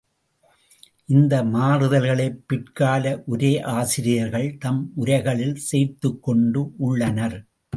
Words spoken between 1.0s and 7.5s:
இந்த மாறுதல்களைப் பிற்கால உரையாசிரியர்கள் தம் உரைகளில் சேர்த்துக்கொண்டு உள்ளனர்.